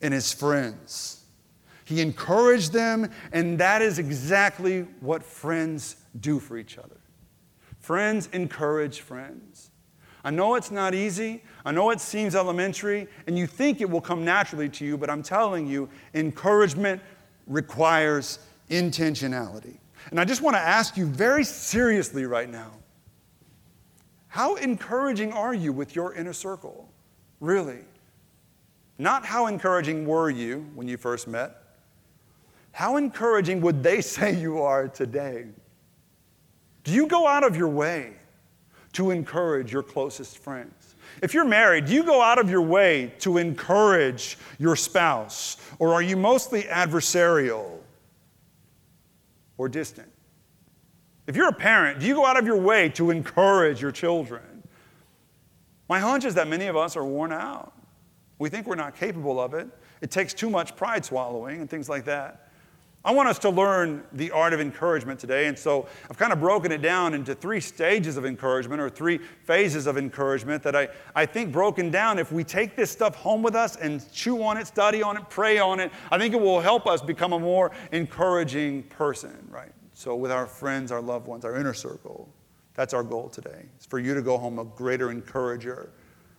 [0.00, 1.24] in his friends.
[1.84, 6.96] He encouraged them, and that is exactly what friends do for each other.
[7.80, 9.70] Friends encourage friends.
[10.24, 11.42] I know it's not easy.
[11.66, 15.10] I know it seems elementary, and you think it will come naturally to you, but
[15.10, 17.02] I'm telling you, encouragement
[17.46, 18.38] requires
[18.70, 19.76] intentionality.
[20.10, 22.72] And I just want to ask you very seriously right now
[24.28, 26.88] how encouraging are you with your inner circle?
[27.38, 27.84] Really?
[28.98, 31.56] Not how encouraging were you when you first met,
[32.72, 35.46] how encouraging would they say you are today?
[36.82, 38.14] Do you go out of your way
[38.94, 40.96] to encourage your closest friends?
[41.22, 45.56] If you're married, do you go out of your way to encourage your spouse?
[45.78, 47.78] Or are you mostly adversarial
[49.58, 50.10] or distant?
[51.26, 54.62] If you're a parent, do you go out of your way to encourage your children?
[55.88, 57.72] My hunch is that many of us are worn out.
[58.38, 59.68] We think we're not capable of it.
[60.00, 62.43] It takes too much pride swallowing and things like that.
[63.06, 65.46] I want us to learn the art of encouragement today.
[65.46, 69.18] And so I've kind of broken it down into three stages of encouragement or three
[69.18, 73.42] phases of encouragement that I, I think broken down, if we take this stuff home
[73.42, 76.40] with us and chew on it, study on it, pray on it, I think it
[76.40, 79.72] will help us become a more encouraging person, right?
[79.92, 82.32] So with our friends, our loved ones, our inner circle,
[82.72, 83.66] that's our goal today.
[83.76, 85.90] It's for you to go home a greater encourager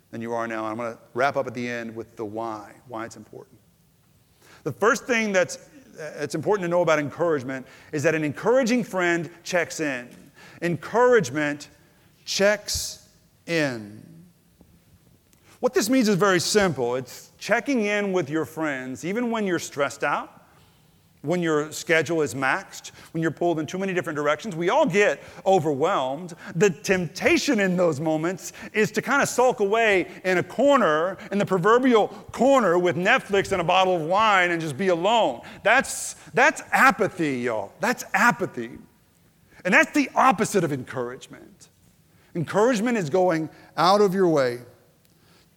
[0.09, 0.65] than you are now.
[0.65, 3.59] I'm going to wrap up at the end with the why, why it's important.
[4.63, 5.59] The first thing that's
[5.97, 10.09] it's important to know about encouragement is that an encouraging friend checks in.
[10.61, 11.69] Encouragement
[12.25, 13.07] checks
[13.45, 14.03] in.
[15.59, 19.59] What this means is very simple it's checking in with your friends, even when you're
[19.59, 20.44] stressed out,
[21.25, 24.55] when your schedule is maxed, when you're pulled in too many different directions.
[24.55, 26.33] We all get overwhelmed.
[26.55, 31.37] The temptation in those moments is to kind of sulk away in a corner, in
[31.37, 35.41] the proverbial corner with Netflix and a bottle of wine and just be alone.
[35.63, 37.73] That's, that's apathy, y'all.
[37.79, 38.71] That's apathy.
[39.63, 41.69] And that's the opposite of encouragement.
[42.35, 44.59] Encouragement is going out of your way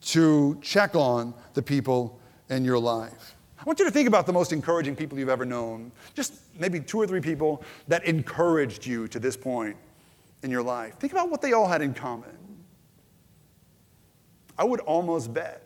[0.01, 3.35] to check on the people in your life.
[3.61, 5.91] I want you to think about the most encouraging people you've ever known.
[6.15, 9.77] Just maybe two or three people that encouraged you to this point
[10.43, 10.95] in your life.
[10.99, 12.31] Think about what they all had in common.
[14.57, 15.63] I would almost bet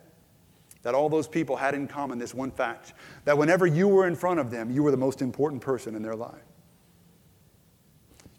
[0.81, 2.93] that all those people had in common this one fact
[3.25, 6.01] that whenever you were in front of them, you were the most important person in
[6.01, 6.43] their life.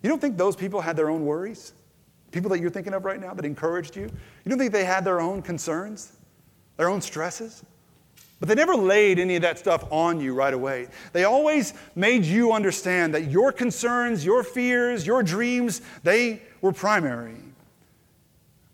[0.02, 1.72] You don't think those people had their own worries?
[2.30, 4.02] People that you're thinking of right now that encouraged you?
[4.02, 6.12] You don't think they had their own concerns,
[6.76, 7.62] their own stresses?
[8.40, 10.88] But they never laid any of that stuff on you right away.
[11.12, 17.36] They always made you understand that your concerns, your fears, your dreams, they were primary.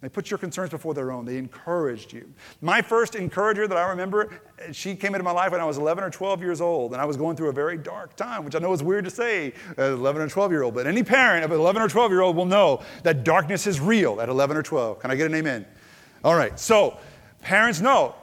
[0.01, 1.27] They put your concerns before their own.
[1.27, 2.33] They encouraged you.
[2.63, 4.41] My first encourager that I remember,
[4.73, 7.05] she came into my life when I was 11 or 12 years old, and I
[7.05, 9.93] was going through a very dark time, which I know is weird to say, uh,
[9.93, 12.35] 11 or 12 year old, but any parent of an 11 or 12 year old
[12.35, 15.01] will know that darkness is real at 11 or 12.
[15.01, 15.67] Can I get an amen?
[16.25, 16.97] All right, so
[17.43, 18.15] parents know.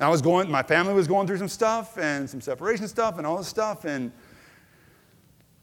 [0.00, 3.26] I was going, my family was going through some stuff and some separation stuff and
[3.26, 4.12] all this stuff, and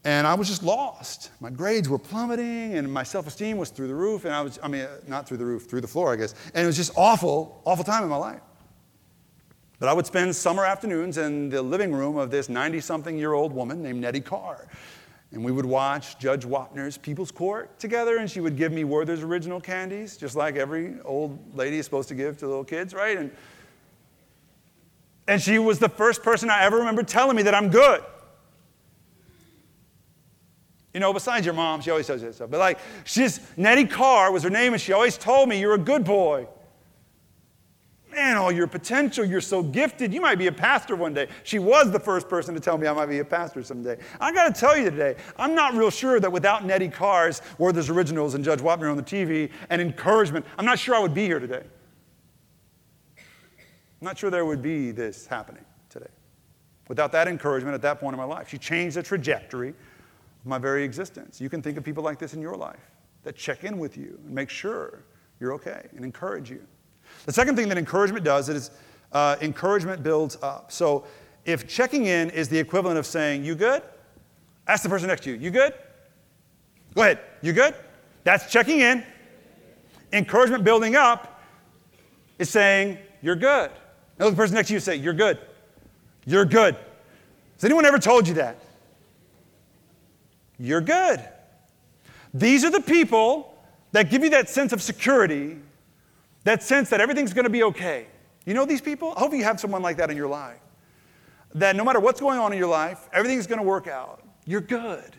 [0.06, 1.30] and I was just lost.
[1.40, 4.26] My grades were plummeting, and my self esteem was through the roof.
[4.26, 6.34] And I was, I mean, uh, not through the roof, through the floor, I guess.
[6.54, 8.40] And it was just awful, awful time in my life.
[9.78, 13.32] But I would spend summer afternoons in the living room of this 90 something year
[13.32, 14.68] old woman named Nettie Carr.
[15.32, 19.22] And we would watch Judge Wapner's People's Court together, and she would give me Werther's
[19.22, 23.16] original candies, just like every old lady is supposed to give to little kids, right?
[23.16, 23.30] And,
[25.26, 28.02] and she was the first person I ever remember telling me that I'm good.
[30.92, 32.50] You know, besides your mom, she always says that stuff.
[32.50, 35.78] But like, she's Nettie Carr was her name, and she always told me, You're a
[35.78, 36.46] good boy.
[38.12, 40.14] Man, all your potential, you're so gifted.
[40.14, 41.26] You might be a pastor one day.
[41.42, 43.98] She was the first person to tell me I might be a pastor someday.
[44.20, 47.90] I got to tell you today, I'm not real sure that without Nettie Carr's Werther's
[47.90, 51.26] Originals and Judge Wapner on the TV and encouragement, I'm not sure I would be
[51.26, 51.64] here today.
[54.00, 56.10] I'm not sure there would be this happening today.
[56.88, 60.58] Without that encouragement at that point in my life, she changed the trajectory of my
[60.58, 61.40] very existence.
[61.40, 62.90] You can think of people like this in your life
[63.22, 65.04] that check in with you and make sure
[65.40, 66.62] you're okay and encourage you.
[67.26, 68.70] The second thing that encouragement does is
[69.12, 70.70] uh, encouragement builds up.
[70.70, 71.04] So
[71.44, 73.82] if checking in is the equivalent of saying, You good?
[74.66, 75.74] Ask the person next to you, You good?
[76.94, 77.74] Go ahead, You good?
[78.24, 79.04] That's checking in.
[80.12, 81.42] Encouragement building up
[82.38, 83.70] is saying, You're good.
[84.18, 85.38] Now the person next to you say, You're good.
[86.24, 86.74] You're good.
[87.54, 88.58] Has anyone ever told you that?
[90.58, 91.20] you're good.
[92.32, 93.54] These are the people
[93.92, 95.58] that give you that sense of security,
[96.44, 98.06] that sense that everything's going to be okay.
[98.44, 99.14] You know these people?
[99.16, 100.58] I hope you have someone like that in your life.
[101.54, 104.22] That no matter what's going on in your life, everything's going to work out.
[104.44, 105.16] You're good.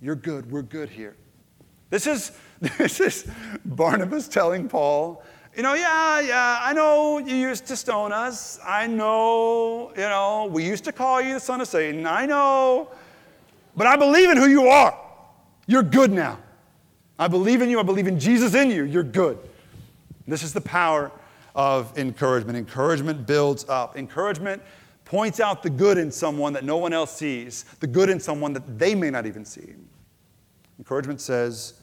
[0.00, 0.50] You're good.
[0.50, 1.16] We're good here.
[1.90, 2.32] This is,
[2.78, 3.26] this is
[3.64, 5.22] Barnabas telling Paul,
[5.56, 8.58] you know, yeah, yeah, I know you used to stone us.
[8.64, 12.06] I know, you know, we used to call you the son of Satan.
[12.06, 12.88] I know
[13.76, 14.98] but I believe in who you are.
[15.66, 16.38] You're good now.
[17.18, 17.78] I believe in you.
[17.78, 18.84] I believe in Jesus in you.
[18.84, 19.38] You're good.
[20.26, 21.10] This is the power
[21.54, 22.56] of encouragement.
[22.56, 23.96] Encouragement builds up.
[23.96, 24.62] Encouragement
[25.04, 28.52] points out the good in someone that no one else sees, the good in someone
[28.52, 29.74] that they may not even see.
[30.78, 31.79] Encouragement says,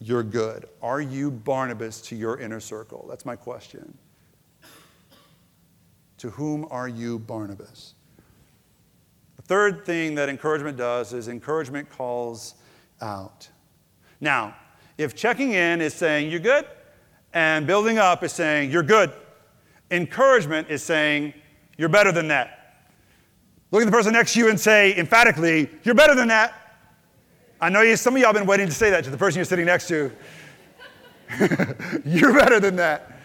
[0.00, 0.66] You're good.
[0.82, 3.06] Are you Barnabas to your inner circle?
[3.08, 3.96] That's my question.
[6.18, 7.94] To whom are you Barnabas?
[9.36, 12.54] The Third thing that encouragement does is encouragement calls
[13.00, 13.48] out.
[14.20, 14.56] Now,
[14.96, 16.66] if checking in is saying you're good,
[17.32, 19.12] and building up is saying you're good,
[19.90, 21.32] encouragement is saying
[21.76, 22.84] you're better than that.
[23.70, 26.54] Look at the person next to you and say emphatically, you're better than that.
[27.60, 29.38] I know you, some of y'all have been waiting to say that to the person
[29.38, 30.10] you're sitting next to.
[32.04, 33.18] you're better than that.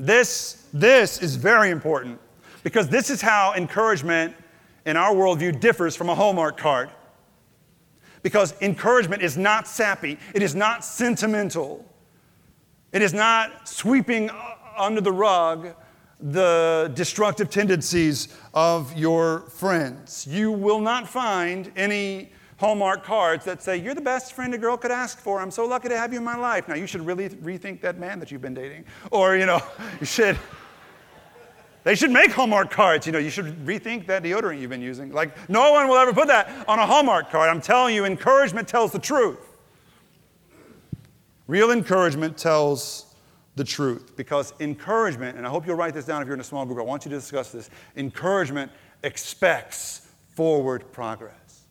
[0.00, 2.18] This, this is very important
[2.64, 4.34] because this is how encouragement
[4.84, 6.90] in our worldview differs from a Hallmark card.
[8.24, 11.84] Because encouragement is not sappy, it is not sentimental,
[12.90, 14.30] it is not sweeping
[14.76, 15.74] under the rug
[16.22, 20.26] the destructive tendencies of your friends.
[20.26, 24.76] You will not find any Hallmark cards that say, You're the best friend a girl
[24.76, 25.40] could ask for.
[25.40, 26.68] I'm so lucky to have you in my life.
[26.68, 28.84] Now, you should really rethink that man that you've been dating.
[29.10, 29.60] Or, you know,
[30.00, 30.38] you should.
[31.84, 33.04] They should make Hallmark cards.
[33.06, 35.10] You know, you should rethink that deodorant you've been using.
[35.10, 37.50] Like, no one will ever put that on a Hallmark card.
[37.50, 39.56] I'm telling you, encouragement tells the truth.
[41.48, 43.11] Real encouragement tells
[43.54, 46.44] the truth because encouragement, and I hope you'll write this down if you're in a
[46.44, 47.70] small group, I want you to discuss this.
[47.96, 51.64] Encouragement expects forward progress.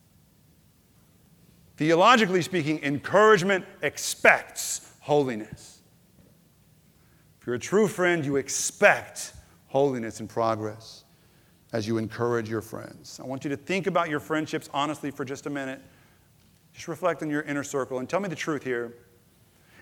[1.76, 5.80] Theologically speaking, encouragement expects holiness.
[7.40, 9.32] If you're a true friend, you expect
[9.66, 11.02] holiness and progress
[11.72, 13.18] as you encourage your friends.
[13.20, 15.80] I want you to think about your friendships honestly for just a minute.
[16.72, 18.94] Just reflect on your inner circle and tell me the truth here.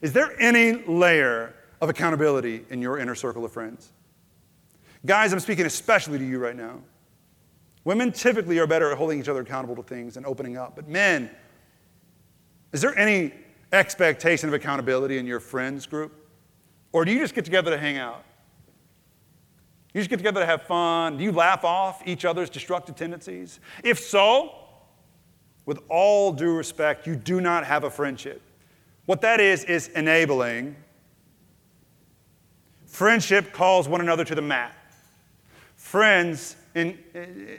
[0.00, 3.92] Is there any layer of accountability in your inner circle of friends?
[5.06, 6.80] Guys, I'm speaking especially to you right now.
[7.84, 10.88] Women typically are better at holding each other accountable to things and opening up, but
[10.88, 11.30] men,
[12.72, 13.32] is there any
[13.72, 16.12] expectation of accountability in your friends group?
[16.92, 18.24] Or do you just get together to hang out?
[19.94, 21.16] You just get together to have fun?
[21.16, 23.58] Do you laugh off each other's destructive tendencies?
[23.82, 24.54] If so,
[25.66, 28.42] with all due respect, you do not have a friendship.
[29.06, 30.76] What that is, is enabling.
[32.90, 34.74] Friendship calls one another to the mat.
[35.76, 36.98] Friends in,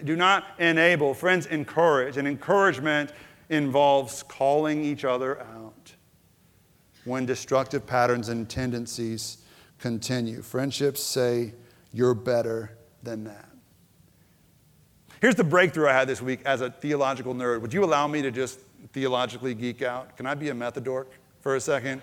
[0.03, 2.17] do not enable, friends encourage.
[2.17, 3.13] And encouragement
[3.49, 5.93] involves calling each other out
[7.05, 9.37] when destructive patterns and tendencies
[9.79, 10.41] continue.
[10.41, 11.53] Friendships say,
[11.93, 13.49] You're better than that.
[15.21, 17.61] Here's the breakthrough I had this week as a theological nerd.
[17.61, 18.59] Would you allow me to just
[18.91, 20.17] theologically geek out?
[20.17, 21.09] Can I be a method dork
[21.39, 22.01] for a second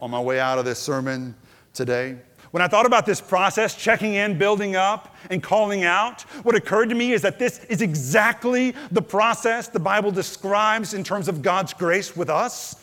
[0.00, 1.34] on my way out of this sermon
[1.74, 2.18] today?
[2.50, 6.88] When I thought about this process, checking in, building up, and calling out, what occurred
[6.88, 11.42] to me is that this is exactly the process the Bible describes in terms of
[11.42, 12.76] God's grace with us.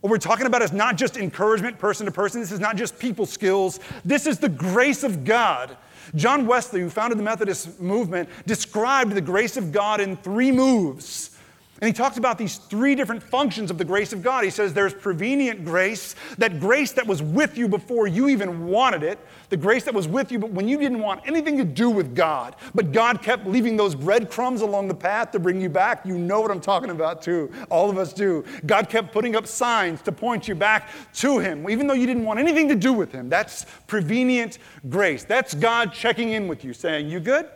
[0.00, 2.40] What we're talking about is not just encouragement person to person.
[2.40, 3.80] This is not just people skills.
[4.04, 5.76] This is the grace of God.
[6.14, 11.36] John Wesley, who founded the Methodist movement, described the grace of God in three moves.
[11.80, 14.42] And he talks about these three different functions of the grace of God.
[14.42, 19.04] He says there's prevenient grace, that grace that was with you before you even wanted
[19.04, 19.18] it,
[19.48, 22.16] the grace that was with you but when you didn't want anything to do with
[22.16, 26.04] God, but God kept leaving those breadcrumbs along the path to bring you back.
[26.04, 27.50] You know what I'm talking about too.
[27.70, 28.44] All of us do.
[28.66, 32.24] God kept putting up signs to point you back to Him, even though you didn't
[32.24, 33.28] want anything to do with Him.
[33.28, 34.58] That's prevenient
[34.88, 35.22] grace.
[35.24, 37.48] That's God checking in with you, saying, You good?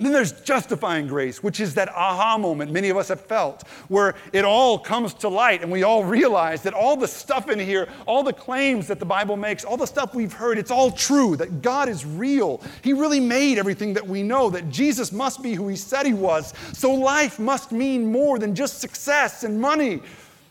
[0.00, 4.14] Then there's justifying grace, which is that aha moment many of us have felt, where
[4.32, 7.86] it all comes to light and we all realize that all the stuff in here,
[8.06, 11.36] all the claims that the Bible makes, all the stuff we've heard, it's all true,
[11.36, 12.62] that God is real.
[12.82, 16.14] He really made everything that we know, that Jesus must be who He said He
[16.14, 16.54] was.
[16.72, 20.00] So life must mean more than just success and money.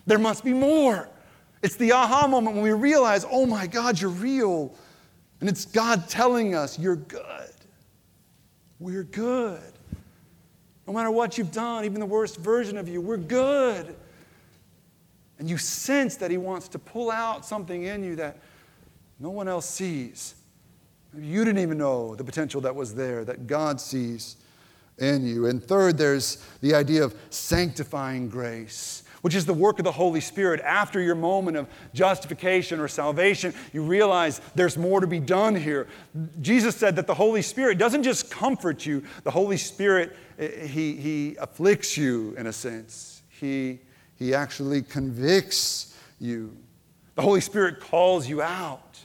[0.05, 1.09] There must be more.
[1.63, 4.75] It's the aha moment when we realize, oh my God, you're real.
[5.39, 7.49] And it's God telling us, you're good.
[8.79, 9.61] We're good.
[10.87, 13.95] No matter what you've done, even the worst version of you, we're good.
[15.37, 18.37] And you sense that He wants to pull out something in you that
[19.19, 20.35] no one else sees.
[21.13, 24.37] Maybe you didn't even know the potential that was there, that God sees
[24.97, 25.47] in you.
[25.47, 30.21] And third, there's the idea of sanctifying grace which is the work of the Holy
[30.21, 30.61] Spirit.
[30.61, 35.87] After your moment of justification or salvation, you realize there's more to be done here.
[36.41, 40.95] Jesus said that the Holy Spirit doesn't just comfort you, the Holy Spirit, eh, he,
[40.95, 43.21] he afflicts you in a sense.
[43.29, 43.79] He,
[44.15, 46.55] he actually convicts you.
[47.15, 48.99] The Holy Spirit calls you out.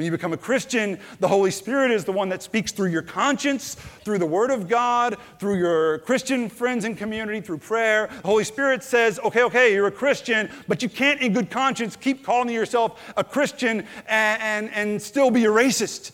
[0.00, 3.02] When you become a Christian, the Holy Spirit is the one that speaks through your
[3.02, 8.08] conscience, through the Word of God, through your Christian friends and community, through prayer.
[8.22, 11.96] The Holy Spirit says, okay, okay, you're a Christian, but you can't, in good conscience,
[11.96, 16.12] keep calling yourself a Christian and, and, and still be a racist.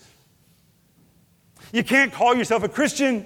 [1.71, 3.25] You can't call yourself a Christian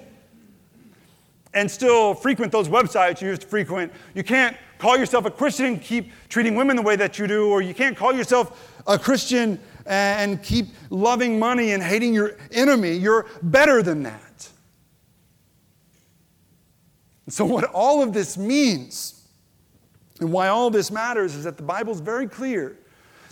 [1.54, 3.92] and still frequent those websites you used to frequent.
[4.14, 7.50] You can't call yourself a Christian and keep treating women the way that you do,
[7.50, 12.92] or you can't call yourself a Christian and keep loving money and hating your enemy.
[12.92, 14.48] You're better than that.
[17.28, 19.22] so, what all of this means
[20.20, 22.78] and why all this matters is that the Bible is very clear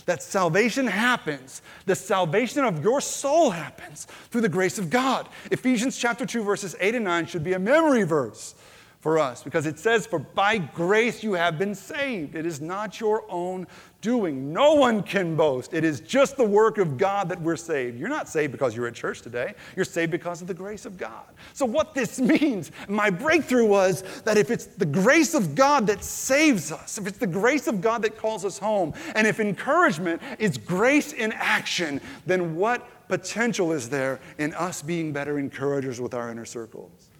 [0.05, 5.29] that salvation happens, the salvation of your soul happens through the grace of God.
[5.51, 8.55] Ephesians chapter 2 verses 8 and 9 should be a memory verse
[9.01, 12.35] for us because it says, For by grace you have been saved.
[12.35, 13.67] It is not your own
[13.99, 14.53] doing.
[14.53, 15.73] No one can boast.
[15.73, 17.99] It is just the work of God that we're saved.
[17.99, 20.97] You're not saved because you're at church today, you're saved because of the grace of
[20.97, 21.25] God.
[21.53, 26.03] So, what this means, my breakthrough was that if it's the grace of God that
[26.03, 30.21] saves us, if it's the grace of God that calls us home, and if encouragement
[30.37, 36.13] is grace in action, then what potential is there in us being better encouragers with
[36.13, 37.10] our inner circles?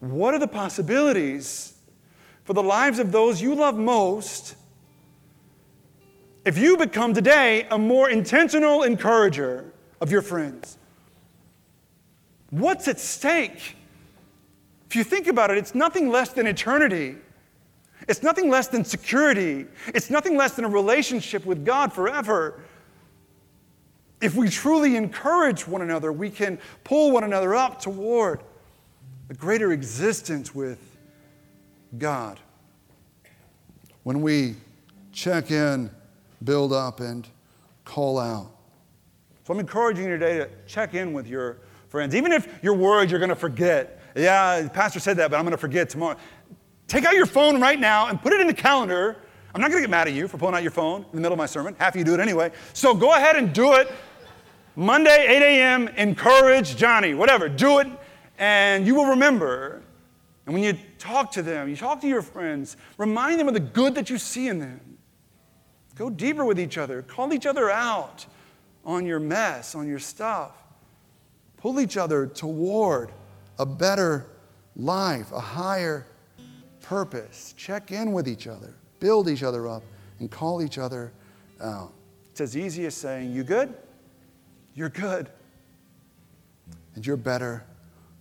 [0.00, 1.74] What are the possibilities
[2.44, 4.56] for the lives of those you love most
[6.44, 10.78] if you become today a more intentional encourager of your friends?
[12.50, 13.76] What's at stake?
[14.88, 17.16] If you think about it, it's nothing less than eternity.
[18.08, 19.66] It's nothing less than security.
[19.88, 22.60] It's nothing less than a relationship with God forever.
[24.20, 28.40] If we truly encourage one another, we can pull one another up toward
[29.28, 30.78] a greater existence with
[31.98, 32.38] God.
[34.04, 34.54] When we
[35.12, 35.90] check in,
[36.44, 37.26] build up, and
[37.84, 38.50] call out.
[39.44, 41.58] So I'm encouraging you today to check in with your
[41.88, 42.14] friends.
[42.14, 44.00] Even if you're worried you're going to forget.
[44.14, 46.16] Yeah, pastor said that, but I'm going to forget tomorrow.
[46.86, 49.16] Take out your phone right now and put it in the calendar.
[49.54, 51.20] I'm not going to get mad at you for pulling out your phone in the
[51.20, 51.74] middle of my sermon.
[51.78, 52.52] Half of you do it anyway.
[52.74, 53.90] So go ahead and do it.
[54.76, 57.48] Monday, 8 a.m., encourage Johnny, whatever.
[57.48, 57.88] Do it
[58.38, 59.82] and you will remember
[60.46, 63.60] And when you talk to them, you talk to your friends, remind them of the
[63.60, 64.98] good that you see in them.
[65.96, 67.02] Go deeper with each other.
[67.02, 68.26] Call each other out
[68.84, 70.52] on your mess, on your stuff.
[71.56, 73.10] Pull each other toward
[73.58, 74.26] a better
[74.76, 76.06] life, a higher
[76.80, 77.52] purpose.
[77.56, 79.82] Check in with each other, build each other up,
[80.20, 81.12] and call each other
[81.60, 81.92] out.
[82.30, 83.74] It's as easy as saying, You good?
[84.74, 85.28] You're good.
[86.94, 87.64] And you're better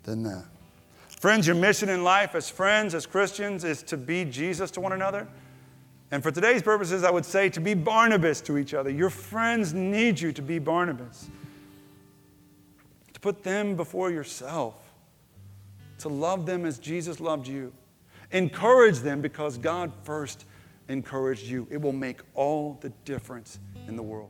[0.06, 0.46] than that.
[1.20, 4.94] Friends, your mission in life as friends, as Christians, is to be Jesus to one
[4.94, 5.28] another.
[6.12, 8.90] And for today's purposes, I would say to be Barnabas to each other.
[8.90, 11.30] Your friends need you to be Barnabas,
[13.14, 14.76] to put them before yourself,
[16.00, 17.74] to love them as Jesus loved you.
[18.32, 20.46] Encourage them because God first
[20.90, 21.68] encouraged you.
[21.72, 24.30] It will make all the difference in the world.